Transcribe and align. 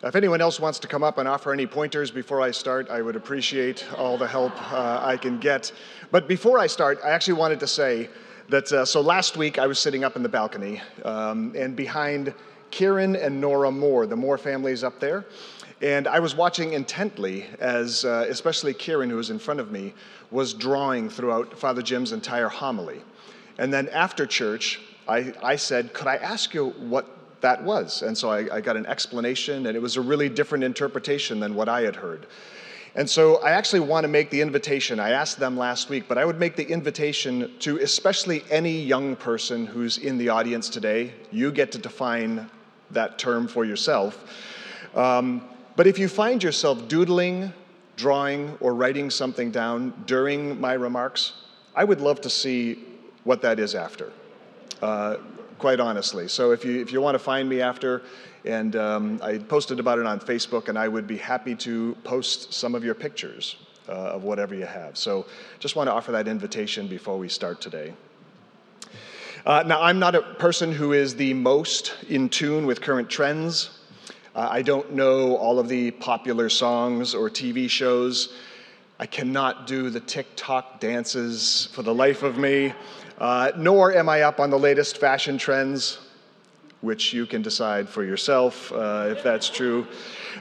If 0.00 0.14
anyone 0.14 0.40
else 0.40 0.60
wants 0.60 0.78
to 0.78 0.86
come 0.86 1.02
up 1.02 1.18
and 1.18 1.28
offer 1.28 1.52
any 1.52 1.66
pointers 1.66 2.12
before 2.12 2.40
I 2.40 2.52
start, 2.52 2.88
I 2.88 3.02
would 3.02 3.16
appreciate 3.16 3.84
all 3.96 4.16
the 4.16 4.28
help 4.28 4.52
uh, 4.72 5.00
I 5.02 5.16
can 5.16 5.40
get. 5.40 5.72
But 6.12 6.28
before 6.28 6.60
I 6.60 6.68
start, 6.68 7.00
I 7.04 7.10
actually 7.10 7.34
wanted 7.34 7.58
to 7.58 7.66
say 7.66 8.08
that 8.48 8.70
uh, 8.70 8.84
so 8.84 9.00
last 9.00 9.36
week 9.36 9.58
I 9.58 9.66
was 9.66 9.80
sitting 9.80 10.04
up 10.04 10.14
in 10.14 10.22
the 10.22 10.28
balcony, 10.28 10.80
um, 11.04 11.52
and 11.56 11.74
behind 11.74 12.32
Kieran 12.70 13.16
and 13.16 13.40
Nora 13.40 13.72
Moore, 13.72 14.06
the 14.06 14.14
Moore 14.14 14.38
families 14.38 14.84
up 14.84 15.00
there, 15.00 15.24
and 15.82 16.06
I 16.06 16.20
was 16.20 16.32
watching 16.36 16.74
intently 16.74 17.46
as, 17.58 18.04
uh, 18.04 18.24
especially 18.28 18.74
Kieran, 18.74 19.10
who 19.10 19.16
was 19.16 19.30
in 19.30 19.40
front 19.40 19.58
of 19.58 19.72
me, 19.72 19.94
was 20.30 20.54
drawing 20.54 21.10
throughout 21.10 21.58
Father 21.58 21.82
Jim's 21.82 22.12
entire 22.12 22.48
homily. 22.48 23.02
And 23.58 23.72
then 23.72 23.88
after 23.88 24.26
church, 24.26 24.80
I, 25.08 25.32
I 25.42 25.56
said, 25.56 25.92
Could 25.92 26.06
I 26.06 26.16
ask 26.16 26.54
you 26.54 26.68
what 26.68 27.17
that 27.40 27.62
was. 27.62 28.02
And 28.02 28.16
so 28.16 28.30
I, 28.30 28.56
I, 28.56 28.60
got 28.60 28.76
an 28.76 28.86
explanation, 28.86 29.66
and 29.66 29.76
it 29.76 29.80
was 29.80 29.96
a 29.96 30.00
really 30.00 30.28
different 30.28 30.64
interpretation 30.64 31.40
than 31.40 31.54
what 31.54 31.68
I 31.68 31.82
had 31.82 31.96
heard. 31.96 32.26
And 32.94 33.08
so 33.08 33.36
I 33.36 33.50
actually 33.50 33.80
want 33.80 34.04
to 34.04 34.08
make 34.08 34.30
the 34.30 34.40
invitation. 34.40 34.98
I 34.98 35.10
asked 35.10 35.38
them 35.38 35.56
last 35.56 35.88
week, 35.88 36.04
but 36.08 36.18
I 36.18 36.24
would 36.24 36.40
make 36.40 36.56
the 36.56 36.64
invitation 36.64 37.52
to 37.60 37.78
especially 37.78 38.42
any 38.50 38.80
young 38.80 39.14
person 39.14 39.66
who's 39.66 39.98
in 39.98 40.18
the 40.18 40.30
audience 40.30 40.68
today. 40.68 41.12
You 41.30 41.52
get 41.52 41.70
to 41.72 41.78
define 41.78 42.50
that 42.90 43.18
term 43.18 43.46
for 43.46 43.64
yourself. 43.64 44.24
Um, 44.94 45.42
but 45.76 45.86
if 45.86 45.98
you 45.98 46.08
find 46.08 46.42
yourself 46.42 46.88
doodling, 46.88 47.52
drawing, 47.96 48.56
or 48.60 48.74
writing 48.74 49.10
something 49.10 49.50
down 49.50 49.92
during 50.06 50.60
my 50.60 50.72
remarks, 50.72 51.34
I 51.76 51.84
would 51.84 52.00
love 52.00 52.20
to 52.22 52.30
see 52.30 52.84
what 53.22 53.42
that 53.42 53.60
is 53.60 53.74
after. 53.74 54.12
Uh, 54.82 55.18
quite 55.58 55.80
honestly. 55.80 56.28
So 56.28 56.52
if 56.52 56.64
you, 56.64 56.80
if 56.80 56.92
you 56.92 57.00
want 57.00 57.14
to 57.14 57.18
find 57.18 57.48
me 57.48 57.60
after, 57.60 58.02
and 58.44 58.76
um, 58.76 59.20
I 59.22 59.38
posted 59.38 59.80
about 59.80 59.98
it 59.98 60.06
on 60.06 60.20
Facebook, 60.20 60.68
and 60.68 60.78
I 60.78 60.88
would 60.88 61.06
be 61.06 61.16
happy 61.16 61.54
to 61.56 61.96
post 62.04 62.52
some 62.52 62.74
of 62.74 62.84
your 62.84 62.94
pictures 62.94 63.56
uh, 63.88 63.92
of 63.92 64.24
whatever 64.24 64.54
you 64.54 64.66
have. 64.66 64.96
So 64.96 65.26
just 65.58 65.76
want 65.76 65.88
to 65.88 65.92
offer 65.92 66.12
that 66.12 66.28
invitation 66.28 66.86
before 66.86 67.18
we 67.18 67.28
start 67.28 67.60
today. 67.60 67.94
Uh, 69.46 69.62
now, 69.66 69.80
I'm 69.80 69.98
not 69.98 70.14
a 70.14 70.22
person 70.22 70.72
who 70.72 70.92
is 70.92 71.14
the 71.14 71.32
most 71.34 71.96
in 72.08 72.28
tune 72.28 72.66
with 72.66 72.80
current 72.80 73.08
trends. 73.08 73.78
Uh, 74.34 74.48
I 74.50 74.62
don't 74.62 74.92
know 74.92 75.36
all 75.36 75.58
of 75.58 75.68
the 75.68 75.90
popular 75.92 76.48
songs 76.48 77.14
or 77.14 77.30
TV 77.30 77.68
shows. 77.68 78.34
I 79.00 79.06
cannot 79.06 79.66
do 79.66 79.90
the 79.90 80.00
TikTok 80.00 80.80
dances 80.80 81.68
for 81.72 81.82
the 81.82 81.94
life 81.94 82.22
of 82.22 82.36
me. 82.36 82.74
Uh, 83.18 83.50
nor 83.56 83.92
am 83.92 84.08
I 84.08 84.22
up 84.22 84.38
on 84.38 84.48
the 84.48 84.58
latest 84.58 84.98
fashion 84.98 85.38
trends, 85.38 85.98
which 86.82 87.12
you 87.12 87.26
can 87.26 87.42
decide 87.42 87.88
for 87.88 88.04
yourself 88.04 88.72
uh, 88.72 89.08
if 89.10 89.24
that's 89.24 89.50
true. 89.50 89.88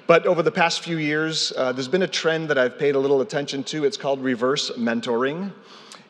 But 0.06 0.28
over 0.28 0.44
the 0.44 0.52
past 0.52 0.81
few 0.81 0.97
years, 0.97 1.52
uh, 1.58 1.72
there's 1.72 1.88
been 1.88 2.03
a 2.03 2.08
trend 2.08 2.50
that 2.50 2.58
I've 2.59 2.78
paid 2.78 2.94
a 2.94 3.00
little 3.00 3.22
attention 3.22 3.64
to. 3.66 3.84
It's 3.84 3.97
called 3.97 4.23
reverse 4.23 4.69
mentoring. 4.78 5.52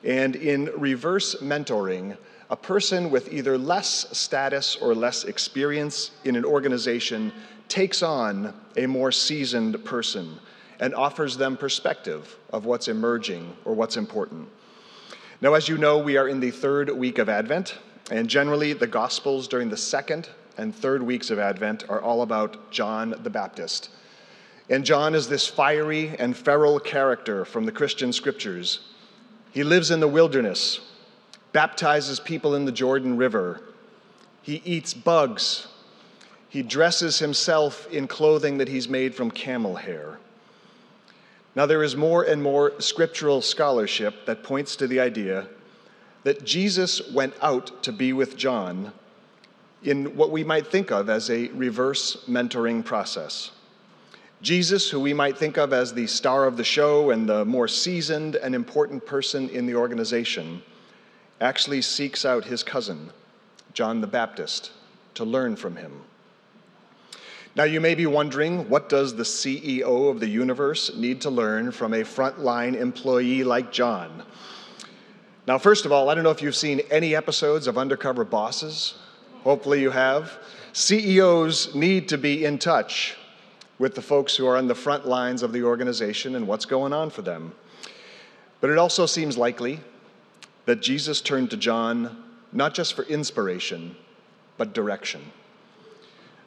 And 0.04 0.36
in 0.36 0.66
reverse 0.76 1.36
mentoring, 1.36 2.18
a 2.50 2.58
person 2.58 3.12
with 3.12 3.32
either 3.32 3.58
less 3.58 4.06
status 4.18 4.76
or 4.76 4.94
less 4.94 5.24
experience 5.24 6.12
in 6.26 6.36
an 6.36 6.44
organization 6.44 7.32
takes 7.70 8.04
on 8.04 8.54
a 8.76 8.86
more 8.86 9.12
seasoned 9.12 9.84
person 9.86 10.38
and 10.80 10.94
offers 10.94 11.38
them 11.38 11.56
perspective 11.56 12.38
of 12.52 12.66
what's 12.66 12.90
emerging 12.90 13.56
or 13.66 13.74
what's 13.74 13.98
important. 13.98 14.48
Now, 15.40 15.54
as 15.54 15.70
you 15.70 15.78
know, 15.78 16.00
we 16.00 16.18
are 16.18 16.28
in 16.28 16.40
the 16.40 16.50
third 16.50 16.90
week 16.90 17.20
of 17.20 17.30
Advent, 17.30 17.78
and 18.10 18.28
generally 18.28 18.74
the 18.74 18.88
Gospels 18.88 19.48
during 19.48 19.70
the 19.70 19.78
second 19.78 20.30
and 20.58 20.76
third 20.76 21.04
weeks 21.04 21.30
of 21.30 21.38
Advent 21.38 21.88
are 21.90 22.02
all 22.02 22.24
about 22.24 22.72
John 22.72 23.14
the 23.22 23.30
Baptist. 23.30 23.92
And 24.68 24.84
John 24.84 25.14
is 25.14 25.30
this 25.30 25.48
fiery 25.48 26.16
and 26.18 26.36
feral 26.36 26.80
character 26.80 27.46
from 27.46 27.66
the 27.66 27.72
Christian 27.72 28.12
scriptures. 28.12 28.80
He 29.52 29.64
lives 29.64 29.92
in 29.92 30.00
the 30.00 30.08
wilderness, 30.08 30.80
baptizes 31.52 32.20
people 32.20 32.56
in 32.56 32.66
the 32.66 32.72
Jordan 32.72 33.16
River. 33.16 33.62
He 34.42 34.64
eats 34.66 34.96
bugs. 34.96 35.68
He 36.50 36.64
dresses 36.64 37.20
himself 37.20 37.88
in 37.92 38.08
clothing 38.08 38.58
that 38.58 38.70
he's 38.70 38.90
made 38.90 39.14
from 39.14 39.30
camel 39.30 39.76
hair. 39.76 40.18
Now, 41.58 41.66
there 41.66 41.82
is 41.82 41.96
more 41.96 42.22
and 42.22 42.44
more 42.44 42.80
scriptural 42.80 43.42
scholarship 43.42 44.28
that 44.28 44.44
points 44.44 44.76
to 44.76 44.86
the 44.86 45.00
idea 45.00 45.48
that 46.22 46.46
Jesus 46.46 47.10
went 47.12 47.34
out 47.42 47.82
to 47.82 47.92
be 47.92 48.14
with 48.14 48.38
John 48.38 48.94
in 49.82 50.16
what 50.16 50.30
we 50.30 50.44
might 50.44 50.68
think 50.68 50.92
of 50.92 51.10
as 51.10 51.32
a 51.32 51.48
reverse 51.48 52.26
mentoring 52.28 52.86
process. 52.86 53.50
Jesus, 54.44 54.92
who 54.92 55.00
we 55.00 55.16
might 55.16 55.36
think 55.36 55.58
of 55.58 55.74
as 55.74 55.96
the 55.96 56.06
star 56.06 56.46
of 56.46 56.58
the 56.58 56.64
show 56.64 57.10
and 57.10 57.28
the 57.28 57.44
more 57.44 57.68
seasoned 57.68 58.36
and 58.36 58.54
important 58.54 59.04
person 59.04 59.50
in 59.50 59.66
the 59.66 59.74
organization, 59.74 60.62
actually 61.42 61.82
seeks 61.82 62.24
out 62.24 62.46
his 62.46 62.62
cousin, 62.62 63.10
John 63.74 64.00
the 64.00 64.06
Baptist, 64.06 64.74
to 65.16 65.26
learn 65.26 65.56
from 65.56 65.76
him. 65.76 66.02
Now, 67.58 67.64
you 67.64 67.82
may 67.82 67.96
be 67.96 68.06
wondering 68.06 68.70
what 68.70 68.88
does 68.88 69.16
the 69.16 69.24
CEO 69.24 70.12
of 70.12 70.20
the 70.20 70.30
universe 70.30 70.96
need 70.96 71.22
to 71.22 71.32
learn 71.32 71.72
from 71.72 71.92
a 71.92 72.04
frontline 72.04 72.76
employee 72.76 73.44
like 73.44 73.72
John? 73.72 74.22
Now, 75.48 75.58
first 75.58 75.84
of 75.84 75.92
all, 75.92 76.08
I 76.08 76.14
don't 76.14 76.24
know 76.24 76.30
if 76.30 76.44
you've 76.44 76.56
seen 76.56 76.82
any 76.92 77.16
episodes 77.16 77.66
of 77.66 77.76
Undercover 77.76 78.24
Bosses. 78.24 79.00
Hopefully, 79.44 79.82
you 79.82 79.90
have. 79.90 80.38
CEOs 80.74 81.74
need 81.74 82.08
to 82.10 82.18
be 82.20 82.46
in 82.46 82.60
touch 82.60 83.18
with 83.80 83.96
the 83.96 84.04
folks 84.04 84.36
who 84.36 84.46
are 84.46 84.56
on 84.56 84.68
the 84.68 84.76
front 84.76 85.08
lines 85.08 85.42
of 85.42 85.52
the 85.52 85.64
organization 85.64 86.36
and 86.36 86.48
what's 86.48 86.66
going 86.66 86.94
on 86.94 87.10
for 87.10 87.24
them. 87.24 87.56
But 88.62 88.70
it 88.70 88.78
also 88.78 89.08
seems 89.08 89.36
likely 89.36 89.80
that 90.66 90.80
Jesus 90.84 91.22
turned 91.22 91.50
to 91.50 91.58
John 91.58 92.24
not 92.52 92.76
just 92.76 92.94
for 92.94 93.02
inspiration, 93.06 93.96
but 94.60 94.76
direction. 94.76 95.32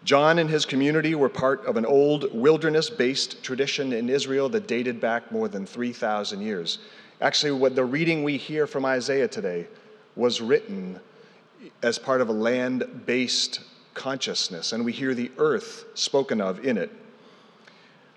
John 0.04 0.38
and 0.38 0.48
his 0.48 0.64
community 0.64 1.14
were 1.14 1.28
part 1.28 1.64
of 1.66 1.76
an 1.76 1.84
old 1.84 2.32
wilderness 2.34 2.88
based 2.88 3.42
tradition 3.42 3.92
in 3.92 4.08
Israel 4.08 4.48
that 4.48 4.66
dated 4.66 5.00
back 5.00 5.30
more 5.30 5.48
than 5.48 5.66
3,000 5.66 6.40
years. 6.40 6.78
Actually, 7.20 7.52
what 7.52 7.74
the 7.74 7.84
reading 7.84 8.24
we 8.24 8.38
hear 8.38 8.66
from 8.66 8.86
Isaiah 8.86 9.28
today 9.28 9.66
was 10.16 10.40
written 10.40 10.98
as 11.82 11.98
part 11.98 12.22
of 12.22 12.30
a 12.30 12.32
land 12.32 13.02
based 13.04 13.60
consciousness, 13.92 14.72
and 14.72 14.84
we 14.84 14.92
hear 14.92 15.14
the 15.14 15.30
earth 15.36 15.84
spoken 15.94 16.40
of 16.40 16.64
in 16.64 16.78
it. 16.78 16.90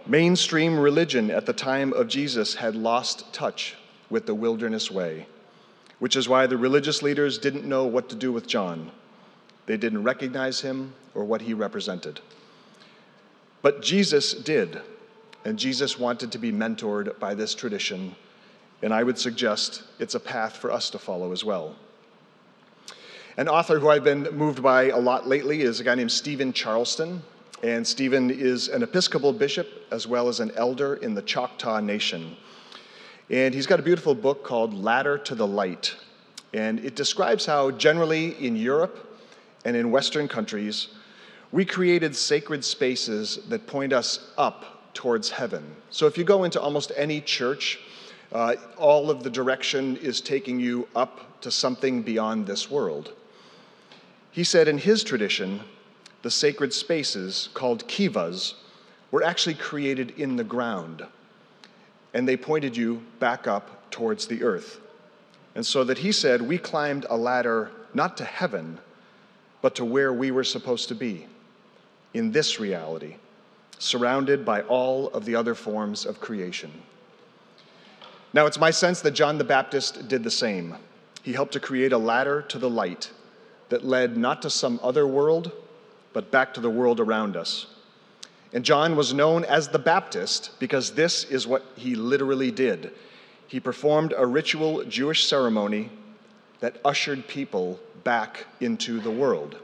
Mainstream 0.07 0.79
religion 0.79 1.29
at 1.31 1.45
the 1.45 1.53
time 1.53 1.91
of 1.93 2.07
Jesus 2.07 2.55
had 2.55 2.75
lost 2.75 3.33
touch 3.33 3.75
with 4.09 4.25
the 4.25 4.35
wilderness 4.35 4.89
way, 4.89 5.27
which 5.99 6.15
is 6.15 6.29
why 6.29 6.47
the 6.47 6.57
religious 6.57 7.01
leaders 7.01 7.37
didn't 7.37 7.65
know 7.65 7.85
what 7.85 8.09
to 8.09 8.15
do 8.15 8.31
with 8.31 8.47
John. 8.47 8.91
They 9.65 9.77
didn't 9.77 10.03
recognize 10.03 10.61
him 10.61 10.93
or 11.15 11.23
what 11.23 11.41
he 11.41 11.53
represented. 11.53 12.19
But 13.61 13.81
Jesus 13.81 14.33
did, 14.33 14.81
and 15.45 15.57
Jesus 15.57 15.97
wanted 15.97 16.31
to 16.31 16.37
be 16.37 16.51
mentored 16.51 17.19
by 17.19 17.33
this 17.33 17.55
tradition, 17.55 18.15
and 18.81 18.93
I 18.93 19.03
would 19.03 19.17
suggest 19.17 19.83
it's 19.99 20.15
a 20.15 20.19
path 20.19 20.57
for 20.57 20.71
us 20.71 20.89
to 20.89 20.99
follow 20.99 21.31
as 21.31 21.43
well. 21.43 21.75
An 23.37 23.47
author 23.47 23.79
who 23.79 23.89
I've 23.89 24.03
been 24.03 24.23
moved 24.33 24.61
by 24.61 24.89
a 24.89 24.99
lot 24.99 25.27
lately 25.27 25.61
is 25.61 25.79
a 25.79 25.83
guy 25.83 25.95
named 25.95 26.11
Steven 26.11 26.53
Charleston. 26.53 27.23
And 27.63 27.87
Steven 27.87 28.29
is 28.29 28.67
an 28.67 28.83
Episcopal 28.83 29.33
bishop 29.33 29.67
as 29.89 30.05
well 30.05 30.27
as 30.27 30.39
an 30.39 30.51
elder 30.55 30.95
in 30.95 31.15
the 31.15 31.21
Choctaw 31.21 31.79
Nation. 31.79 32.35
And 33.29 33.53
he's 33.53 33.65
got 33.65 33.79
a 33.79 33.83
beautiful 33.83 34.13
book 34.13 34.43
called 34.43 34.73
Ladder 34.73 35.17
to 35.19 35.33
the 35.33 35.47
Light. 35.47 35.95
And 36.53 36.79
it 36.81 36.95
describes 36.95 37.45
how, 37.45 37.71
generally 37.71 38.35
in 38.45 38.55
Europe, 38.55 39.21
and 39.65 39.75
in 39.75 39.91
Western 39.91 40.27
countries, 40.27 40.89
we 41.53 41.63
created 41.63 42.15
sacred 42.15 42.65
spaces 42.65 43.37
that 43.47 43.67
point 43.67 43.93
us 43.93 44.31
up 44.39 44.91
towards 44.95 45.29
heaven. 45.29 45.63
So 45.91 46.07
if 46.07 46.17
you 46.17 46.23
go 46.23 46.45
into 46.45 46.59
almost 46.59 46.91
any 46.97 47.21
church, 47.21 47.79
uh, 48.31 48.55
all 48.75 49.11
of 49.11 49.21
the 49.21 49.29
direction 49.29 49.95
is 49.97 50.19
taking 50.19 50.59
you 50.59 50.87
up 50.95 51.39
to 51.41 51.51
something 51.51 52.01
beyond 52.01 52.47
this 52.47 52.71
world. 52.71 53.13
He 54.31 54.43
said 54.43 54.67
in 54.67 54.79
his 54.79 55.03
tradition, 55.03 55.61
the 56.23 56.31
sacred 56.31 56.73
spaces 56.73 57.49
called 57.53 57.87
kivas 57.87 58.55
were 59.11 59.21
actually 59.21 59.53
created 59.53 60.19
in 60.19 60.35
the 60.35 60.43
ground, 60.43 61.05
and 62.15 62.27
they 62.27 62.35
pointed 62.35 62.75
you 62.75 63.03
back 63.19 63.45
up 63.45 63.91
towards 63.91 64.25
the 64.25 64.41
earth. 64.41 64.81
And 65.53 65.63
so 65.63 65.83
that 65.83 65.99
he 65.99 66.13
said, 66.13 66.41
we 66.41 66.57
climbed 66.57 67.05
a 67.11 67.15
ladder 67.15 67.69
not 67.93 68.17
to 68.17 68.25
heaven, 68.25 68.79
but 69.61 69.75
to 69.75 69.85
where 69.85 70.11
we 70.11 70.31
were 70.31 70.43
supposed 70.43 70.87
to 70.87 70.95
be 70.95 71.27
in 72.13 72.31
this 72.31 72.59
reality, 72.59 73.15
surrounded 73.79 74.45
by 74.45 74.61
all 74.61 75.09
of 75.09 75.25
the 75.25 75.35
other 75.35 75.55
forms 75.55 76.05
of 76.05 76.19
creation. 76.19 76.71
Now, 78.33 78.45
it's 78.45 78.59
my 78.59 78.71
sense 78.71 79.01
that 79.01 79.11
John 79.11 79.37
the 79.37 79.43
Baptist 79.43 80.07
did 80.07 80.23
the 80.23 80.31
same. 80.31 80.75
He 81.21 81.33
helped 81.33 81.53
to 81.53 81.59
create 81.59 81.93
a 81.93 81.97
ladder 81.97 82.41
to 82.49 82.57
the 82.57 82.69
light 82.69 83.11
that 83.69 83.85
led 83.85 84.17
not 84.17 84.41
to 84.41 84.49
some 84.49 84.79
other 84.83 85.07
world, 85.07 85.51
but 86.13 86.31
back 86.31 86.53
to 86.55 86.61
the 86.61 86.69
world 86.69 86.99
around 86.99 87.35
us. 87.35 87.67
And 88.53 88.63
John 88.63 88.95
was 88.95 89.13
known 89.13 89.45
as 89.45 89.67
the 89.67 89.79
Baptist 89.79 90.51
because 90.59 90.91
this 90.91 91.23
is 91.23 91.47
what 91.47 91.65
he 91.75 91.95
literally 91.95 92.51
did. 92.51 92.91
He 93.47 93.59
performed 93.59 94.13
a 94.15 94.25
ritual 94.25 94.83
Jewish 94.83 95.25
ceremony 95.25 95.89
that 96.59 96.77
ushered 96.85 97.27
people 97.27 97.79
back 98.03 98.45
into 98.59 98.99
the 98.99 99.11
world. 99.11 99.57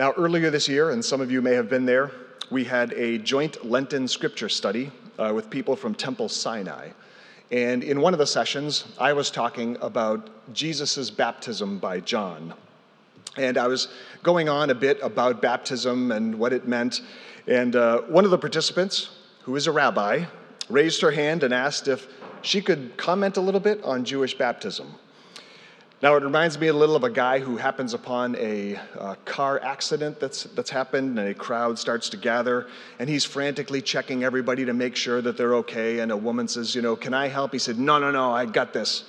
Now, 0.00 0.14
earlier 0.16 0.48
this 0.48 0.66
year, 0.66 0.92
and 0.92 1.04
some 1.04 1.20
of 1.20 1.30
you 1.30 1.42
may 1.42 1.52
have 1.52 1.68
been 1.68 1.84
there, 1.84 2.10
we 2.50 2.64
had 2.64 2.94
a 2.94 3.18
joint 3.18 3.66
Lenten 3.66 4.08
scripture 4.08 4.48
study 4.48 4.90
uh, 5.18 5.30
with 5.34 5.50
people 5.50 5.76
from 5.76 5.94
Temple 5.94 6.30
Sinai. 6.30 6.88
And 7.50 7.84
in 7.84 8.00
one 8.00 8.14
of 8.14 8.18
the 8.18 8.26
sessions, 8.26 8.86
I 8.98 9.12
was 9.12 9.30
talking 9.30 9.76
about 9.82 10.30
Jesus' 10.54 11.10
baptism 11.10 11.78
by 11.78 12.00
John. 12.00 12.54
And 13.36 13.58
I 13.58 13.66
was 13.66 13.88
going 14.22 14.48
on 14.48 14.70
a 14.70 14.74
bit 14.74 14.98
about 15.02 15.42
baptism 15.42 16.12
and 16.12 16.38
what 16.38 16.54
it 16.54 16.66
meant. 16.66 17.02
And 17.46 17.76
uh, 17.76 18.00
one 18.00 18.24
of 18.24 18.30
the 18.30 18.38
participants, 18.38 19.18
who 19.42 19.54
is 19.54 19.66
a 19.66 19.70
rabbi, 19.70 20.24
raised 20.70 21.02
her 21.02 21.10
hand 21.10 21.42
and 21.42 21.52
asked 21.52 21.88
if 21.88 22.06
she 22.40 22.62
could 22.62 22.96
comment 22.96 23.36
a 23.36 23.42
little 23.42 23.60
bit 23.60 23.84
on 23.84 24.06
Jewish 24.06 24.32
baptism. 24.32 24.94
Now, 26.02 26.16
it 26.16 26.22
reminds 26.22 26.58
me 26.58 26.68
a 26.68 26.72
little 26.72 26.96
of 26.96 27.04
a 27.04 27.10
guy 27.10 27.40
who 27.40 27.58
happens 27.58 27.92
upon 27.92 28.34
a 28.36 28.80
uh, 28.98 29.16
car 29.26 29.60
accident 29.62 30.18
that's, 30.18 30.44
that's 30.44 30.70
happened, 30.70 31.18
and 31.18 31.28
a 31.28 31.34
crowd 31.34 31.78
starts 31.78 32.08
to 32.08 32.16
gather, 32.16 32.68
and 32.98 33.06
he's 33.06 33.26
frantically 33.26 33.82
checking 33.82 34.24
everybody 34.24 34.64
to 34.64 34.72
make 34.72 34.96
sure 34.96 35.20
that 35.20 35.36
they're 35.36 35.56
okay. 35.56 35.98
And 35.98 36.10
a 36.10 36.16
woman 36.16 36.48
says, 36.48 36.74
You 36.74 36.80
know, 36.80 36.96
can 36.96 37.12
I 37.12 37.28
help? 37.28 37.52
He 37.52 37.58
said, 37.58 37.78
No, 37.78 37.98
no, 37.98 38.10
no, 38.10 38.32
I 38.32 38.46
got 38.46 38.72
this. 38.72 39.04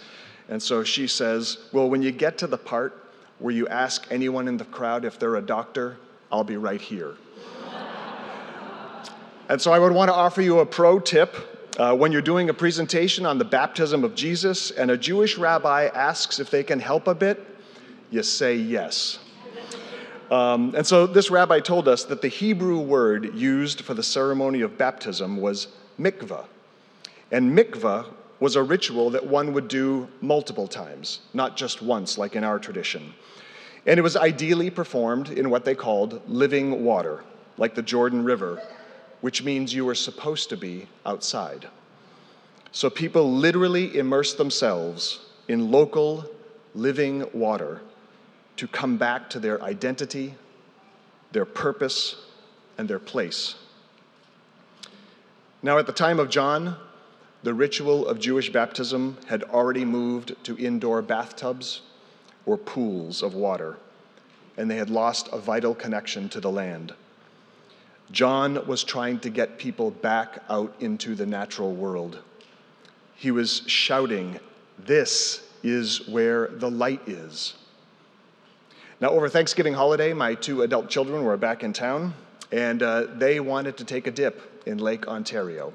And 0.49 0.61
so 0.61 0.83
she 0.83 1.07
says, 1.07 1.59
Well, 1.71 1.89
when 1.89 2.01
you 2.01 2.11
get 2.11 2.37
to 2.39 2.47
the 2.47 2.57
part 2.57 3.01
where 3.39 3.53
you 3.53 3.69
ask 3.69 4.05
anyone 4.11 4.49
in 4.49 4.57
the 4.57 4.65
crowd 4.65 5.05
if 5.05 5.17
they're 5.17 5.37
a 5.37 5.41
doctor, 5.41 5.95
I'll 6.29 6.43
be 6.43 6.57
right 6.57 6.81
here. 6.81 7.15
and 9.47 9.61
so 9.61 9.71
I 9.71 9.79
would 9.79 9.93
want 9.93 10.09
to 10.09 10.13
offer 10.13 10.41
you 10.41 10.59
a 10.59 10.65
pro 10.65 10.99
tip 10.99 11.60
uh, 11.77 11.95
when 11.95 12.11
you're 12.11 12.21
doing 12.21 12.49
a 12.49 12.53
presentation 12.53 13.25
on 13.25 13.37
the 13.37 13.45
baptism 13.45 14.03
of 14.03 14.13
Jesus 14.13 14.71
and 14.71 14.91
a 14.91 14.97
Jewish 14.97 15.37
rabbi 15.37 15.85
asks 15.87 16.39
if 16.39 16.49
they 16.49 16.63
can 16.63 16.79
help 16.79 17.07
a 17.07 17.15
bit, 17.15 17.45
you 18.09 18.23
say 18.23 18.55
yes. 18.55 19.19
Um, 20.29 20.73
and 20.75 20.85
so 20.85 21.07
this 21.07 21.29
rabbi 21.29 21.59
told 21.59 21.87
us 21.87 22.05
that 22.05 22.21
the 22.21 22.27
Hebrew 22.27 22.79
word 22.79 23.35
used 23.35 23.81
for 23.81 23.93
the 23.93 24.03
ceremony 24.03 24.61
of 24.61 24.77
baptism 24.77 25.37
was 25.37 25.67
mikvah. 25.99 26.45
And 27.31 27.57
mikvah 27.57 28.05
was 28.39 28.55
a 28.55 28.63
ritual 28.63 29.09
that 29.11 29.25
one 29.25 29.53
would 29.53 29.67
do 29.67 30.07
multiple 30.19 30.67
times, 30.67 31.19
not 31.33 31.55
just 31.55 31.81
once, 31.81 32.17
like 32.17 32.35
in 32.35 32.43
our 32.43 32.59
tradition. 32.59 33.13
And 33.85 33.97
it 33.97 34.03
was 34.03 34.15
ideally 34.15 34.69
performed 34.69 35.29
in 35.29 35.49
what 35.49 35.65
they 35.65 35.75
called 35.75 36.21
living 36.27 36.83
water, 36.83 37.23
like 37.57 37.75
the 37.75 37.81
Jordan 37.81 38.23
River, 38.23 38.61
which 39.21 39.43
means 39.43 39.73
you 39.73 39.85
were 39.85 39.95
supposed 39.95 40.49
to 40.49 40.57
be 40.57 40.87
outside. 41.05 41.67
So 42.71 42.89
people 42.89 43.31
literally 43.31 43.97
immerse 43.97 44.33
themselves 44.33 45.19
in 45.47 45.71
local, 45.71 46.25
living 46.73 47.25
water 47.33 47.81
to 48.57 48.67
come 48.67 48.97
back 48.97 49.29
to 49.31 49.39
their 49.39 49.61
identity, 49.61 50.35
their 51.31 51.45
purpose, 51.45 52.15
and 52.77 52.87
their 52.89 52.99
place. 52.99 53.55
Now, 55.63 55.77
at 55.77 55.85
the 55.85 55.93
time 55.93 56.19
of 56.19 56.29
John, 56.29 56.75
the 57.43 57.53
ritual 57.53 58.07
of 58.07 58.19
Jewish 58.19 58.51
baptism 58.51 59.17
had 59.27 59.43
already 59.43 59.85
moved 59.85 60.35
to 60.43 60.57
indoor 60.57 61.01
bathtubs 61.01 61.81
or 62.45 62.57
pools 62.57 63.21
of 63.21 63.35
water, 63.35 63.77
and 64.57 64.69
they 64.69 64.77
had 64.77 64.89
lost 64.89 65.29
a 65.31 65.37
vital 65.37 65.75
connection 65.75 66.29
to 66.29 66.39
the 66.39 66.51
land. 66.51 66.93
John 68.11 68.65
was 68.67 68.83
trying 68.83 69.19
to 69.19 69.29
get 69.29 69.57
people 69.57 69.91
back 69.91 70.43
out 70.49 70.73
into 70.79 71.15
the 71.15 71.25
natural 71.25 71.73
world. 71.73 72.19
He 73.15 73.31
was 73.31 73.63
shouting, 73.67 74.39
This 74.77 75.47
is 75.63 76.07
where 76.07 76.47
the 76.47 76.69
light 76.69 77.01
is. 77.07 77.53
Now, 78.99 79.09
over 79.09 79.29
Thanksgiving 79.29 79.73
holiday, 79.73 80.13
my 80.13 80.35
two 80.35 80.61
adult 80.61 80.89
children 80.89 81.23
were 81.23 81.37
back 81.37 81.63
in 81.63 81.73
town, 81.73 82.13
and 82.51 82.83
uh, 82.83 83.07
they 83.15 83.39
wanted 83.39 83.77
to 83.77 83.85
take 83.85 84.07
a 84.07 84.11
dip 84.11 84.63
in 84.67 84.77
Lake 84.77 85.07
Ontario. 85.07 85.73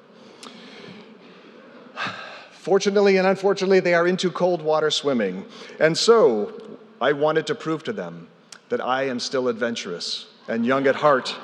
Fortunately 2.53 3.17
and 3.17 3.27
unfortunately, 3.27 3.81
they 3.81 3.95
are 3.95 4.07
into 4.07 4.31
cold 4.31 4.61
water 4.61 4.91
swimming. 4.91 5.45
And 5.79 5.97
so 5.97 6.79
I 7.01 7.13
wanted 7.13 7.47
to 7.47 7.55
prove 7.55 7.85
to 7.85 7.93
them 7.93 8.29
that 8.69 8.81
I 8.81 9.05
am 9.05 9.21
still 9.21 9.49
adventurous 9.49 10.27
and 10.49 10.67
young 10.67 10.87
at 10.87 10.97
heart 10.97 11.35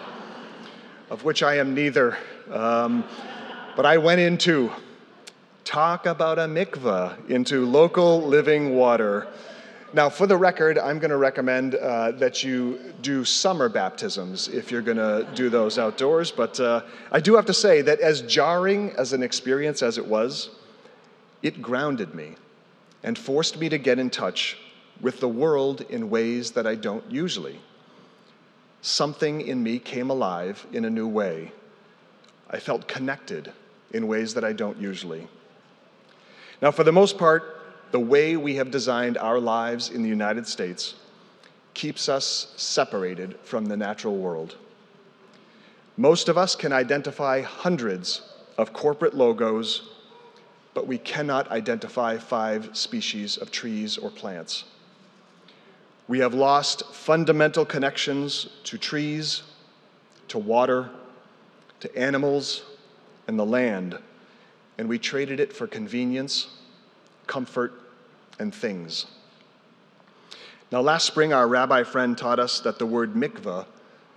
of 1.12 1.24
which 1.24 1.42
I 1.42 1.58
am 1.58 1.74
neither. 1.74 2.16
Um, 2.50 3.04
but 3.76 3.84
I 3.84 3.98
went 3.98 4.22
into 4.22 4.72
talk 5.62 6.06
about 6.06 6.38
a 6.38 6.46
mikvah, 6.46 7.28
into 7.28 7.66
local 7.66 8.22
living 8.22 8.74
water. 8.76 9.28
Now, 9.92 10.08
for 10.08 10.26
the 10.26 10.38
record, 10.38 10.78
I'm 10.78 10.98
going 10.98 11.10
to 11.10 11.18
recommend 11.18 11.74
uh, 11.74 12.12
that 12.12 12.42
you 12.42 12.94
do 13.02 13.26
summer 13.26 13.68
baptisms 13.68 14.48
if 14.48 14.70
you're 14.70 14.80
going 14.80 14.96
to 14.96 15.28
do 15.34 15.50
those 15.50 15.78
outdoors. 15.78 16.30
But 16.30 16.58
uh, 16.58 16.80
I 17.10 17.20
do 17.20 17.34
have 17.34 17.44
to 17.44 17.54
say 17.54 17.82
that 17.82 18.00
as 18.00 18.22
jarring 18.22 18.92
as 18.92 19.12
an 19.12 19.22
experience 19.22 19.82
as 19.82 19.98
it 19.98 20.06
was, 20.06 20.48
it 21.42 21.60
grounded 21.60 22.14
me 22.14 22.36
and 23.02 23.18
forced 23.18 23.58
me 23.58 23.68
to 23.68 23.76
get 23.76 23.98
in 23.98 24.08
touch 24.08 24.56
with 25.02 25.20
the 25.20 25.28
world 25.28 25.82
in 25.90 26.08
ways 26.08 26.52
that 26.52 26.66
I 26.66 26.74
don't 26.74 27.04
usually 27.10 27.60
something 28.82 29.40
in 29.40 29.62
me 29.62 29.78
came 29.78 30.10
alive 30.10 30.66
in 30.72 30.84
a 30.84 30.90
new 30.90 31.08
way. 31.08 31.52
I 32.50 32.58
felt 32.58 32.86
connected 32.86 33.52
in 33.92 34.06
ways 34.06 34.34
that 34.34 34.44
I 34.44 34.52
don't 34.52 34.78
usually. 34.78 35.26
Now, 36.60 36.70
for 36.70 36.84
the 36.84 36.92
most 36.92 37.16
part, 37.16 37.62
the 37.92 38.00
way 38.00 38.36
we 38.36 38.56
have 38.56 38.70
designed 38.70 39.16
our 39.16 39.38
lives 39.38 39.88
in 39.88 40.02
the 40.02 40.08
United 40.08 40.46
States 40.46 40.94
keeps 41.74 42.08
us 42.08 42.52
separated 42.56 43.38
from 43.42 43.66
the 43.66 43.76
natural 43.76 44.16
world. 44.16 44.56
Most 45.96 46.28
of 46.28 46.36
us 46.36 46.56
can 46.56 46.72
identify 46.72 47.40
hundreds 47.40 48.22
of 48.58 48.72
corporate 48.72 49.14
logos, 49.14 49.90
but 50.74 50.86
we 50.86 50.98
cannot 50.98 51.50
identify 51.50 52.18
five 52.18 52.76
species 52.76 53.36
of 53.36 53.50
trees 53.50 53.98
or 53.98 54.10
plants. 54.10 54.64
We 56.08 56.18
have 56.18 56.34
lost 56.34 56.92
fundamental 56.92 57.64
connections 57.64 58.48
to 58.64 58.76
trees, 58.76 59.42
to 60.28 60.38
water, 60.38 60.90
to 61.80 61.96
animals, 61.98 62.62
and 63.26 63.38
the 63.38 63.46
land, 63.46 63.98
and 64.78 64.88
we 64.88 64.98
traded 64.98 65.40
it 65.40 65.52
for 65.52 65.66
convenience, 65.66 66.48
comfort, 67.26 67.72
and 68.38 68.54
things. 68.54 69.06
Now, 70.70 70.80
last 70.80 71.06
spring, 71.06 71.32
our 71.32 71.46
rabbi 71.46 71.82
friend 71.82 72.16
taught 72.16 72.38
us 72.38 72.60
that 72.60 72.78
the 72.78 72.86
word 72.86 73.14
mikvah 73.14 73.66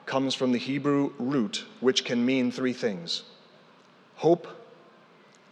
comes 0.05 0.33
from 0.33 0.51
the 0.51 0.57
Hebrew 0.57 1.11
root, 1.19 1.65
which 1.81 2.05
can 2.05 2.25
mean 2.25 2.51
three 2.51 2.73
things 2.73 3.23
hope, 4.15 4.47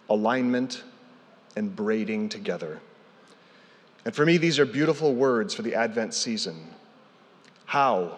alignment, 0.10 0.84
and 1.56 1.76
braiding 1.76 2.30
together. 2.30 2.80
And 4.06 4.14
for 4.14 4.26
me, 4.26 4.38
these 4.38 4.60
are 4.60 4.66
beautiful 4.66 5.14
words 5.14 5.54
for 5.54 5.62
the 5.62 5.76
Advent 5.76 6.14
season. 6.14 6.68
How 7.66 8.18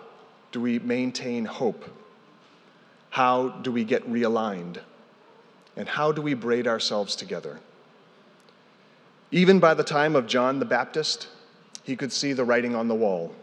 do 0.51 0.59
we 0.61 0.79
maintain 0.79 1.45
hope? 1.45 1.85
How 3.11 3.49
do 3.49 3.71
we 3.71 3.83
get 3.83 4.09
realigned? 4.09 4.79
And 5.77 5.87
how 5.87 6.11
do 6.11 6.21
we 6.21 6.33
braid 6.33 6.67
ourselves 6.67 7.15
together? 7.15 7.59
Even 9.31 9.59
by 9.59 9.73
the 9.73 9.83
time 9.83 10.15
of 10.15 10.27
John 10.27 10.59
the 10.59 10.65
Baptist, 10.65 11.27
he 11.83 11.95
could 11.95 12.11
see 12.11 12.33
the 12.33 12.45
writing 12.45 12.75
on 12.75 12.87
the 12.87 12.95
wall. 12.95 13.35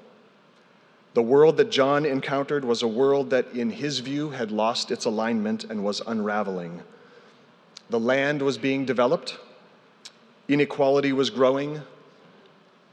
The 1.15 1.23
world 1.23 1.59
that 1.59 1.71
John 1.71 2.07
encountered 2.07 2.65
was 2.65 2.83
a 2.83 2.89
world 2.89 3.31
that, 3.31 3.53
in 3.53 3.71
his 3.71 3.99
view, 3.99 4.31
had 4.31 4.51
lost 4.51 4.91
its 4.91 5.05
alignment 5.05 5.65
and 5.65 5.85
was 5.85 6.01
unraveling. 6.07 6.83
The 7.91 8.01
land 8.01 8.41
was 8.41 8.57
being 8.57 8.87
developed, 8.87 9.39
inequality 10.49 11.13
was 11.13 11.29
growing, 11.29 11.83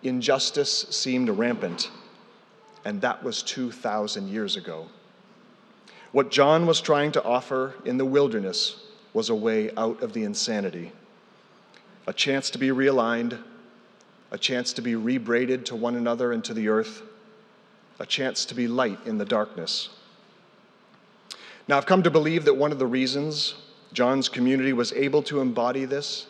injustice 0.03 0.87
seemed 0.89 1.29
rampant, 1.29 1.89
and 2.85 3.01
that 3.01 3.23
was 3.23 3.43
2,000 3.43 4.27
years 4.29 4.55
ago. 4.55 4.87
What 6.11 6.31
John 6.31 6.65
was 6.65 6.81
trying 6.81 7.11
to 7.13 7.23
offer 7.23 7.75
in 7.85 7.97
the 7.97 8.05
wilderness 8.05 8.83
was 9.13 9.29
a 9.29 9.35
way 9.35 9.71
out 9.75 10.01
of 10.01 10.13
the 10.13 10.23
insanity, 10.23 10.91
a 12.07 12.13
chance 12.13 12.49
to 12.51 12.57
be 12.57 12.69
realigned, 12.69 13.37
a 14.31 14.37
chance 14.37 14.73
to 14.73 14.81
be 14.81 14.93
rebraided 14.93 15.65
to 15.65 15.75
one 15.75 15.95
another 15.95 16.31
and 16.31 16.43
to 16.45 16.53
the 16.53 16.69
earth, 16.69 17.01
a 17.99 18.05
chance 18.05 18.45
to 18.45 18.55
be 18.55 18.67
light 18.67 18.99
in 19.05 19.17
the 19.17 19.25
darkness. 19.25 19.89
Now, 21.67 21.77
I've 21.77 21.85
come 21.85 22.01
to 22.03 22.11
believe 22.11 22.45
that 22.45 22.55
one 22.55 22.71
of 22.71 22.79
the 22.79 22.87
reasons 22.87 23.55
John's 23.93 24.29
community 24.29 24.73
was 24.73 24.93
able 24.93 25.21
to 25.23 25.41
embody 25.41 25.85
this 25.85 26.25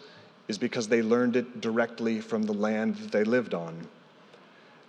is 0.50 0.58
because 0.58 0.90
they 0.90 1.02
learned 1.02 1.38
it 1.38 1.62
directly 1.62 2.20
from 2.20 2.44
the 2.44 2.54
land 2.54 2.96
that 2.98 3.12
they 3.12 3.24
lived 3.24 3.54
on. 3.54 3.88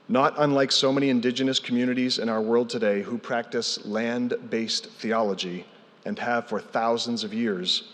not 0.08 0.34
unlike 0.38 0.72
so 0.72 0.92
many 0.92 1.08
indigenous 1.08 1.60
communities 1.60 2.18
in 2.18 2.28
our 2.28 2.40
world 2.40 2.68
today 2.68 3.00
who 3.02 3.16
practice 3.16 3.84
land 3.86 4.34
based 4.50 4.86
theology 4.86 5.64
and 6.04 6.18
have 6.18 6.48
for 6.48 6.60
thousands 6.60 7.22
of 7.22 7.32
years, 7.32 7.92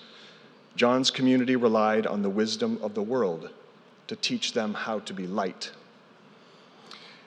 John's 0.76 1.10
community 1.10 1.56
relied 1.56 2.06
on 2.06 2.22
the 2.22 2.30
wisdom 2.30 2.78
of 2.82 2.94
the 2.94 3.02
world 3.02 3.50
to 4.06 4.16
teach 4.16 4.52
them 4.54 4.72
how 4.72 5.00
to 5.00 5.12
be 5.12 5.26
light. 5.26 5.72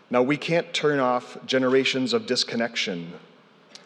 Now, 0.10 0.24
we 0.24 0.38
can't 0.38 0.74
turn 0.74 1.00
off 1.00 1.38
generations 1.46 2.14
of 2.14 2.26
disconnection 2.26 3.14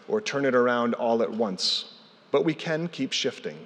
or 0.08 0.22
turn 0.22 0.46
it 0.46 0.56
around 0.56 0.94
all 0.94 1.22
at 1.22 1.32
once, 1.32 1.94
but 2.32 2.46
we 2.46 2.54
can 2.54 2.88
keep 2.88 3.12
shifting. 3.12 3.58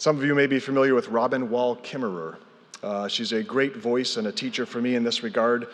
Some 0.00 0.16
of 0.16 0.24
you 0.24 0.34
may 0.34 0.46
be 0.46 0.58
familiar 0.58 0.94
with 0.94 1.08
Robin 1.08 1.50
Wall 1.50 1.76
Kimmerer. 1.76 2.38
Uh, 2.82 3.06
she's 3.06 3.32
a 3.32 3.42
great 3.42 3.76
voice 3.76 4.16
and 4.16 4.28
a 4.28 4.32
teacher 4.32 4.64
for 4.64 4.80
me 4.80 4.94
in 4.94 5.04
this 5.04 5.22
regard. 5.22 5.66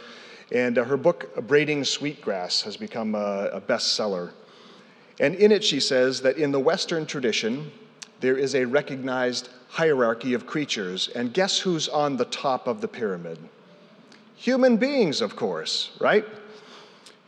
And 0.50 0.78
uh, 0.78 0.82
her 0.82 0.96
book, 0.96 1.46
Braiding 1.46 1.84
Sweetgrass, 1.84 2.60
has 2.62 2.76
become 2.76 3.14
a, 3.14 3.50
a 3.52 3.60
bestseller. 3.60 4.32
And 5.20 5.36
in 5.36 5.52
it, 5.52 5.62
she 5.62 5.78
says 5.78 6.20
that 6.22 6.38
in 6.38 6.50
the 6.50 6.58
Western 6.58 7.06
tradition, 7.06 7.70
there 8.18 8.36
is 8.36 8.56
a 8.56 8.64
recognized 8.64 9.50
hierarchy 9.68 10.34
of 10.34 10.44
creatures. 10.44 11.06
And 11.14 11.32
guess 11.32 11.60
who's 11.60 11.88
on 11.88 12.16
the 12.16 12.24
top 12.24 12.66
of 12.66 12.80
the 12.80 12.88
pyramid? 12.88 13.38
Human 14.34 14.76
beings, 14.76 15.20
of 15.20 15.36
course, 15.36 15.92
right? 16.00 16.24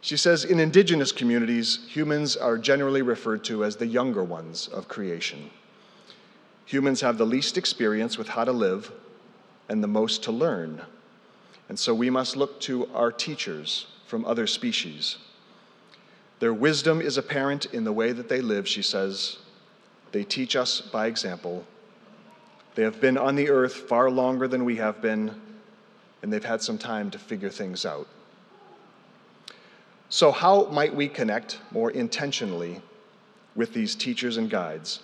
She 0.00 0.16
says 0.16 0.44
in 0.44 0.58
indigenous 0.58 1.12
communities, 1.12 1.78
humans 1.88 2.36
are 2.36 2.58
generally 2.58 3.02
referred 3.02 3.44
to 3.44 3.62
as 3.62 3.76
the 3.76 3.86
younger 3.86 4.24
ones 4.24 4.66
of 4.66 4.88
creation. 4.88 5.48
Humans 6.68 7.00
have 7.00 7.16
the 7.16 7.24
least 7.24 7.56
experience 7.56 8.18
with 8.18 8.28
how 8.28 8.44
to 8.44 8.52
live 8.52 8.92
and 9.70 9.82
the 9.82 9.88
most 9.88 10.22
to 10.24 10.32
learn. 10.32 10.82
And 11.70 11.78
so 11.78 11.94
we 11.94 12.10
must 12.10 12.36
look 12.36 12.60
to 12.62 12.86
our 12.92 13.10
teachers 13.10 13.86
from 14.06 14.26
other 14.26 14.46
species. 14.46 15.16
Their 16.40 16.52
wisdom 16.52 17.00
is 17.00 17.16
apparent 17.16 17.64
in 17.72 17.84
the 17.84 17.92
way 17.92 18.12
that 18.12 18.28
they 18.28 18.42
live, 18.42 18.68
she 18.68 18.82
says. 18.82 19.38
They 20.12 20.24
teach 20.24 20.56
us 20.56 20.82
by 20.82 21.06
example. 21.06 21.64
They 22.74 22.82
have 22.82 23.00
been 23.00 23.16
on 23.16 23.34
the 23.34 23.48
earth 23.48 23.74
far 23.74 24.10
longer 24.10 24.46
than 24.46 24.66
we 24.66 24.76
have 24.76 25.00
been, 25.00 25.40
and 26.22 26.30
they've 26.30 26.44
had 26.44 26.60
some 26.60 26.76
time 26.76 27.10
to 27.12 27.18
figure 27.18 27.48
things 27.48 27.86
out. 27.86 28.06
So, 30.10 30.32
how 30.32 30.66
might 30.66 30.94
we 30.94 31.08
connect 31.08 31.60
more 31.70 31.90
intentionally 31.90 32.82
with 33.56 33.72
these 33.72 33.94
teachers 33.94 34.36
and 34.36 34.50
guides? 34.50 35.00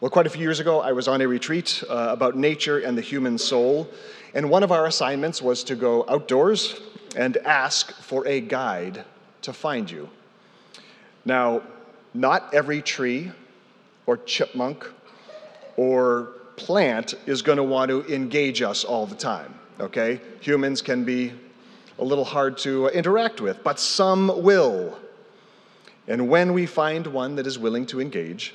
Well, 0.00 0.10
quite 0.10 0.26
a 0.26 0.30
few 0.30 0.40
years 0.40 0.60
ago, 0.60 0.80
I 0.80 0.92
was 0.92 1.08
on 1.08 1.20
a 1.20 1.28
retreat 1.28 1.84
uh, 1.86 2.08
about 2.08 2.34
nature 2.34 2.78
and 2.78 2.96
the 2.96 3.02
human 3.02 3.36
soul, 3.36 3.86
and 4.32 4.48
one 4.48 4.62
of 4.62 4.72
our 4.72 4.86
assignments 4.86 5.42
was 5.42 5.62
to 5.64 5.76
go 5.76 6.06
outdoors 6.08 6.80
and 7.16 7.36
ask 7.36 7.92
for 8.00 8.26
a 8.26 8.40
guide 8.40 9.04
to 9.42 9.52
find 9.52 9.90
you. 9.90 10.08
Now, 11.26 11.60
not 12.14 12.54
every 12.54 12.80
tree 12.80 13.30
or 14.06 14.16
chipmunk 14.16 14.90
or 15.76 16.32
plant 16.56 17.12
is 17.26 17.42
going 17.42 17.58
to 17.58 17.62
want 17.62 17.90
to 17.90 18.02
engage 18.06 18.62
us 18.62 18.84
all 18.84 19.04
the 19.04 19.14
time, 19.14 19.54
okay? 19.78 20.18
Humans 20.40 20.80
can 20.80 21.04
be 21.04 21.34
a 21.98 22.04
little 22.04 22.24
hard 22.24 22.56
to 22.58 22.88
interact 22.88 23.42
with, 23.42 23.62
but 23.62 23.78
some 23.78 24.42
will. 24.42 24.98
And 26.08 26.30
when 26.30 26.54
we 26.54 26.64
find 26.64 27.06
one 27.06 27.36
that 27.36 27.46
is 27.46 27.58
willing 27.58 27.84
to 27.86 28.00
engage, 28.00 28.54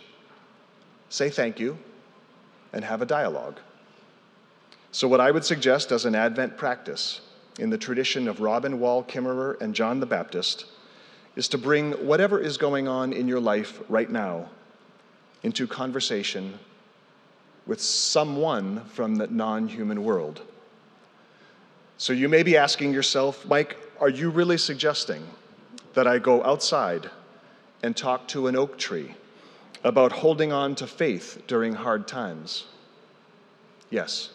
say 1.09 1.29
thank 1.29 1.59
you 1.59 1.77
and 2.73 2.83
have 2.83 3.01
a 3.01 3.05
dialogue. 3.05 3.59
So, 4.91 5.07
what 5.07 5.19
I 5.19 5.31
would 5.31 5.43
suggest 5.43 5.91
as 5.91 6.05
an 6.05 6.15
Advent 6.15 6.57
practice 6.57 7.21
in 7.59 7.69
the 7.69 7.77
tradition 7.77 8.27
of 8.27 8.39
Robin 8.39 8.79
Wall 8.79 9.03
Kimmerer 9.03 9.59
and 9.61 9.75
John 9.75 9.99
the 9.99 10.05
Baptist 10.05 10.65
is 11.35 11.49
to 11.49 11.57
bring 11.57 11.91
whatever 12.05 12.39
is 12.39 12.57
going 12.57 12.87
on 12.87 13.11
in 13.11 13.27
your 13.27 13.39
life 13.39 13.81
right 13.89 14.09
now 14.09 14.49
into 15.43 15.67
conversation 15.67 16.57
with 17.67 17.81
someone 17.81 18.85
from 18.85 19.15
the 19.15 19.27
non 19.27 19.67
human 19.67 20.03
world. 20.03 20.41
So, 21.97 22.13
you 22.13 22.29
may 22.29 22.43
be 22.43 22.57
asking 22.57 22.93
yourself, 22.93 23.45
Mike, 23.45 23.77
are 23.99 24.09
you 24.09 24.29
really 24.29 24.57
suggesting 24.57 25.25
that 25.93 26.07
I 26.07 26.19
go 26.19 26.43
outside 26.43 27.09
and 27.83 27.95
talk 27.95 28.27
to 28.29 28.47
an 28.47 28.55
oak 28.55 28.77
tree 28.77 29.15
about 29.85 30.11
holding 30.11 30.51
on 30.51 30.73
to 30.73 30.87
faith 30.87 31.43
during 31.45 31.73
hard 31.73 32.07
times? 32.07 32.65
Yes. 33.91 34.31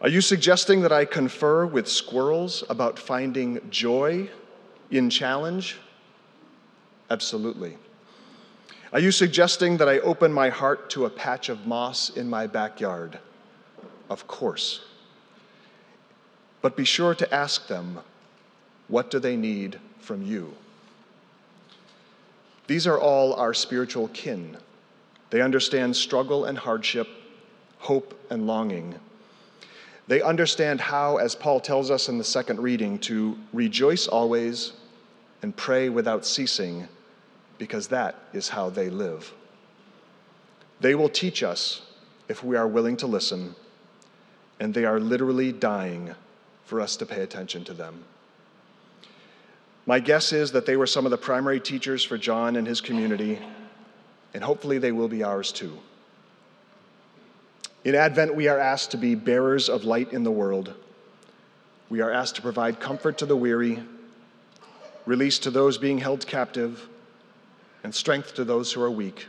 Are 0.00 0.08
you 0.08 0.22
suggesting 0.22 0.80
that 0.80 0.92
I 0.92 1.04
confer 1.04 1.66
with 1.66 1.86
squirrels 1.86 2.64
about 2.70 2.98
finding 2.98 3.60
joy 3.68 4.30
in 4.90 5.10
challenge? 5.10 5.76
Absolutely. 7.10 7.76
Are 8.94 8.98
you 8.98 9.12
suggesting 9.12 9.76
that 9.76 9.90
I 9.90 9.98
open 9.98 10.32
my 10.32 10.48
heart 10.48 10.88
to 10.90 11.04
a 11.04 11.10
patch 11.10 11.50
of 11.50 11.66
moss 11.66 12.08
in 12.08 12.30
my 12.30 12.46
backyard? 12.46 13.18
Of 14.08 14.26
course. 14.26 14.80
But 16.62 16.76
be 16.76 16.86
sure 16.86 17.14
to 17.14 17.34
ask 17.34 17.68
them, 17.68 18.00
what 18.88 19.10
do 19.10 19.18
they 19.18 19.36
need 19.36 19.78
from 20.00 20.22
you? 20.22 20.54
These 22.70 22.86
are 22.86 23.00
all 23.00 23.34
our 23.34 23.52
spiritual 23.52 24.06
kin. 24.12 24.56
They 25.30 25.40
understand 25.40 25.96
struggle 25.96 26.44
and 26.44 26.56
hardship, 26.56 27.08
hope 27.78 28.16
and 28.30 28.46
longing. 28.46 28.94
They 30.06 30.22
understand 30.22 30.80
how, 30.80 31.16
as 31.16 31.34
Paul 31.34 31.58
tells 31.58 31.90
us 31.90 32.08
in 32.08 32.16
the 32.16 32.22
second 32.22 32.60
reading, 32.60 33.00
to 33.00 33.36
rejoice 33.52 34.06
always 34.06 34.74
and 35.42 35.56
pray 35.56 35.88
without 35.88 36.24
ceasing, 36.24 36.86
because 37.58 37.88
that 37.88 38.14
is 38.32 38.50
how 38.50 38.70
they 38.70 38.88
live. 38.88 39.34
They 40.78 40.94
will 40.94 41.08
teach 41.08 41.42
us 41.42 41.82
if 42.28 42.44
we 42.44 42.54
are 42.54 42.68
willing 42.68 42.96
to 42.98 43.08
listen, 43.08 43.56
and 44.60 44.72
they 44.72 44.84
are 44.84 45.00
literally 45.00 45.50
dying 45.50 46.14
for 46.66 46.80
us 46.80 46.94
to 46.98 47.04
pay 47.04 47.22
attention 47.22 47.64
to 47.64 47.72
them. 47.74 48.04
My 49.90 49.98
guess 49.98 50.32
is 50.32 50.52
that 50.52 50.66
they 50.66 50.76
were 50.76 50.86
some 50.86 51.04
of 51.04 51.10
the 51.10 51.18
primary 51.18 51.58
teachers 51.58 52.04
for 52.04 52.16
John 52.16 52.54
and 52.54 52.64
his 52.64 52.80
community, 52.80 53.40
and 54.32 54.44
hopefully 54.44 54.78
they 54.78 54.92
will 54.92 55.08
be 55.08 55.24
ours 55.24 55.50
too. 55.50 55.76
In 57.82 57.96
Advent, 57.96 58.36
we 58.36 58.46
are 58.46 58.56
asked 58.56 58.92
to 58.92 58.96
be 58.96 59.16
bearers 59.16 59.68
of 59.68 59.82
light 59.82 60.12
in 60.12 60.22
the 60.22 60.30
world. 60.30 60.74
We 61.88 62.02
are 62.02 62.10
asked 62.12 62.36
to 62.36 62.42
provide 62.42 62.78
comfort 62.78 63.18
to 63.18 63.26
the 63.26 63.36
weary, 63.36 63.82
release 65.06 65.40
to 65.40 65.50
those 65.50 65.76
being 65.76 65.98
held 65.98 66.24
captive, 66.24 66.88
and 67.82 67.92
strength 67.92 68.34
to 68.34 68.44
those 68.44 68.72
who 68.72 68.80
are 68.82 68.90
weak. 68.92 69.26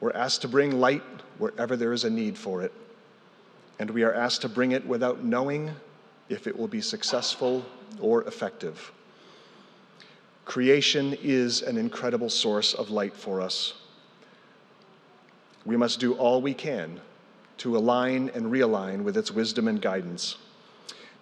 We're 0.00 0.10
asked 0.10 0.42
to 0.42 0.48
bring 0.48 0.80
light 0.80 1.04
wherever 1.38 1.76
there 1.76 1.92
is 1.92 2.02
a 2.02 2.10
need 2.10 2.36
for 2.36 2.62
it, 2.62 2.72
and 3.78 3.90
we 3.90 4.02
are 4.02 4.12
asked 4.12 4.42
to 4.42 4.48
bring 4.48 4.72
it 4.72 4.84
without 4.84 5.22
knowing 5.22 5.70
if 6.28 6.48
it 6.48 6.58
will 6.58 6.66
be 6.66 6.80
successful 6.80 7.64
or 8.00 8.24
effective. 8.24 8.90
Creation 10.46 11.18
is 11.22 11.60
an 11.60 11.76
incredible 11.76 12.30
source 12.30 12.72
of 12.72 12.88
light 12.88 13.14
for 13.14 13.42
us. 13.42 13.74
We 15.66 15.76
must 15.76 16.00
do 16.00 16.14
all 16.14 16.40
we 16.40 16.54
can 16.54 17.00
to 17.58 17.76
align 17.76 18.30
and 18.32 18.46
realign 18.46 19.02
with 19.02 19.16
its 19.16 19.32
wisdom 19.32 19.66
and 19.66 19.82
guidance. 19.82 20.36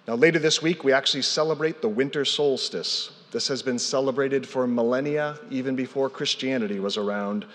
Now, 0.07 0.15
later 0.15 0.39
this 0.39 0.61
week, 0.61 0.85
we 0.85 0.93
actually 0.93 1.23
celebrate 1.23 1.81
the 1.81 1.89
winter 1.89 2.27
solstice. 2.27 3.13
This 3.33 3.49
has 3.49 3.63
been 3.63 3.79
celebrated 3.79 4.47
for 4.47 4.67
millennia, 4.67 5.39
even 5.51 5.75
before 5.75 6.11
Christianity 6.11 6.79
was 6.79 6.99
around. 6.99 7.47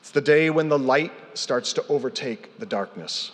It's 0.00 0.10
the 0.10 0.22
day 0.22 0.48
when 0.48 0.70
the 0.70 0.78
light 0.78 1.12
starts 1.34 1.74
to 1.74 1.86
overtake 1.88 2.58
the 2.58 2.66
darkness. 2.66 3.32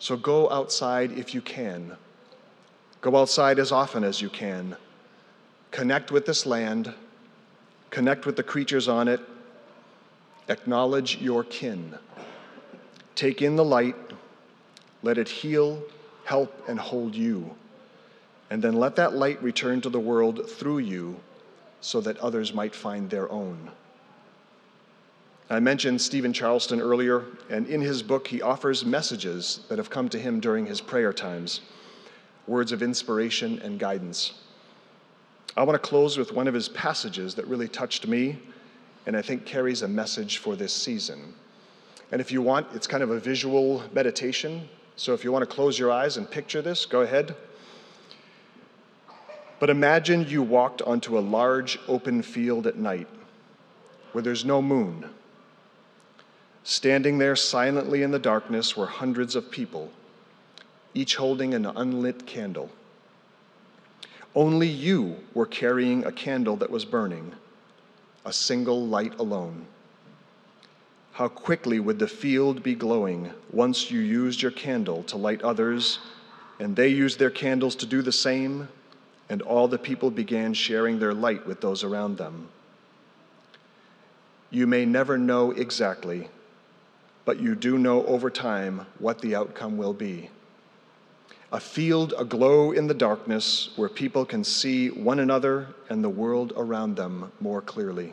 So 0.00 0.16
go 0.16 0.50
outside 0.50 1.12
if 1.12 1.32
you 1.32 1.40
can. 1.40 1.96
Go 3.00 3.16
outside 3.16 3.60
as 3.60 3.70
often 3.70 4.02
as 4.02 4.20
you 4.20 4.28
can. 4.28 4.76
Connect 5.74 6.12
with 6.12 6.24
this 6.24 6.46
land, 6.46 6.94
connect 7.90 8.26
with 8.26 8.36
the 8.36 8.44
creatures 8.44 8.86
on 8.86 9.08
it, 9.08 9.20
acknowledge 10.48 11.16
your 11.20 11.42
kin. 11.42 11.98
Take 13.16 13.42
in 13.42 13.56
the 13.56 13.64
light, 13.64 13.96
let 15.02 15.18
it 15.18 15.28
heal, 15.28 15.82
help, 16.26 16.54
and 16.68 16.78
hold 16.78 17.16
you. 17.16 17.56
And 18.50 18.62
then 18.62 18.74
let 18.74 18.94
that 18.94 19.14
light 19.14 19.42
return 19.42 19.80
to 19.80 19.90
the 19.90 19.98
world 19.98 20.48
through 20.48 20.78
you 20.78 21.16
so 21.80 22.00
that 22.02 22.18
others 22.18 22.54
might 22.54 22.76
find 22.76 23.10
their 23.10 23.28
own. 23.32 23.68
I 25.50 25.58
mentioned 25.58 26.00
Steven 26.00 26.32
Charleston 26.32 26.80
earlier, 26.80 27.24
and 27.50 27.66
in 27.66 27.80
his 27.80 28.00
book, 28.00 28.28
he 28.28 28.40
offers 28.40 28.84
messages 28.84 29.64
that 29.68 29.78
have 29.78 29.90
come 29.90 30.08
to 30.10 30.20
him 30.20 30.38
during 30.38 30.66
his 30.66 30.80
prayer 30.80 31.12
times 31.12 31.62
words 32.46 32.70
of 32.70 32.80
inspiration 32.80 33.58
and 33.58 33.80
guidance. 33.80 34.34
I 35.56 35.62
want 35.62 35.80
to 35.80 35.88
close 35.88 36.18
with 36.18 36.32
one 36.32 36.48
of 36.48 36.54
his 36.54 36.68
passages 36.68 37.34
that 37.36 37.46
really 37.46 37.68
touched 37.68 38.06
me 38.06 38.38
and 39.06 39.16
I 39.16 39.22
think 39.22 39.44
carries 39.44 39.82
a 39.82 39.88
message 39.88 40.38
for 40.38 40.56
this 40.56 40.72
season. 40.72 41.34
And 42.10 42.20
if 42.20 42.32
you 42.32 42.42
want, 42.42 42.66
it's 42.74 42.86
kind 42.86 43.02
of 43.02 43.10
a 43.10 43.18
visual 43.18 43.82
meditation. 43.92 44.68
So 44.96 45.14
if 45.14 45.24
you 45.24 45.32
want 45.32 45.48
to 45.48 45.54
close 45.54 45.78
your 45.78 45.90
eyes 45.90 46.16
and 46.16 46.30
picture 46.30 46.62
this, 46.62 46.86
go 46.86 47.02
ahead. 47.02 47.34
But 49.60 49.70
imagine 49.70 50.28
you 50.28 50.42
walked 50.42 50.82
onto 50.82 51.18
a 51.18 51.20
large 51.20 51.78
open 51.88 52.22
field 52.22 52.66
at 52.66 52.76
night 52.76 53.08
where 54.12 54.22
there's 54.22 54.44
no 54.44 54.62
moon. 54.62 55.08
Standing 56.62 57.18
there 57.18 57.36
silently 57.36 58.02
in 58.02 58.10
the 58.10 58.18
darkness 58.18 58.76
were 58.76 58.86
hundreds 58.86 59.36
of 59.36 59.50
people, 59.50 59.90
each 60.94 61.16
holding 61.16 61.52
an 61.52 61.66
unlit 61.66 62.26
candle. 62.26 62.70
Only 64.34 64.66
you 64.66 65.16
were 65.32 65.46
carrying 65.46 66.04
a 66.04 66.12
candle 66.12 66.56
that 66.56 66.70
was 66.70 66.84
burning, 66.84 67.32
a 68.24 68.32
single 68.32 68.84
light 68.84 69.18
alone. 69.18 69.66
How 71.12 71.28
quickly 71.28 71.78
would 71.78 72.00
the 72.00 72.08
field 72.08 72.64
be 72.64 72.74
glowing 72.74 73.30
once 73.52 73.92
you 73.92 74.00
used 74.00 74.42
your 74.42 74.50
candle 74.50 75.04
to 75.04 75.16
light 75.16 75.42
others, 75.42 76.00
and 76.58 76.74
they 76.74 76.88
used 76.88 77.20
their 77.20 77.30
candles 77.30 77.76
to 77.76 77.86
do 77.86 78.02
the 78.02 78.10
same, 78.10 78.68
and 79.28 79.40
all 79.40 79.68
the 79.68 79.78
people 79.78 80.10
began 80.10 80.52
sharing 80.52 80.98
their 80.98 81.14
light 81.14 81.46
with 81.46 81.60
those 81.60 81.84
around 81.84 82.18
them. 82.18 82.48
You 84.50 84.66
may 84.66 84.84
never 84.84 85.16
know 85.16 85.52
exactly, 85.52 86.28
but 87.24 87.40
you 87.40 87.54
do 87.54 87.78
know 87.78 88.04
over 88.06 88.30
time 88.30 88.86
what 88.98 89.20
the 89.20 89.36
outcome 89.36 89.76
will 89.76 89.94
be. 89.94 90.30
A 91.54 91.60
field 91.60 92.14
aglow 92.18 92.72
in 92.72 92.88
the 92.88 92.94
darkness 92.94 93.70
where 93.76 93.88
people 93.88 94.24
can 94.24 94.42
see 94.42 94.88
one 94.88 95.20
another 95.20 95.68
and 95.88 96.02
the 96.02 96.08
world 96.08 96.52
around 96.56 96.96
them 96.96 97.30
more 97.38 97.62
clearly. 97.62 98.12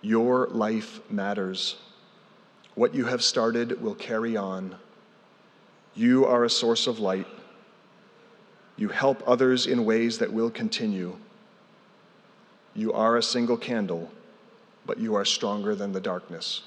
Your 0.00 0.46
life 0.46 1.00
matters. 1.10 1.76
What 2.76 2.94
you 2.94 3.04
have 3.04 3.22
started 3.22 3.82
will 3.82 3.94
carry 3.94 4.38
on. 4.38 4.76
You 5.94 6.24
are 6.24 6.44
a 6.44 6.50
source 6.50 6.86
of 6.86 6.98
light. 6.98 7.26
You 8.78 8.88
help 8.88 9.22
others 9.26 9.66
in 9.66 9.84
ways 9.84 10.16
that 10.16 10.32
will 10.32 10.50
continue. 10.50 11.14
You 12.74 12.94
are 12.94 13.18
a 13.18 13.22
single 13.22 13.58
candle, 13.58 14.10
but 14.86 14.96
you 14.96 15.14
are 15.14 15.26
stronger 15.26 15.74
than 15.74 15.92
the 15.92 16.00
darkness. 16.00 16.62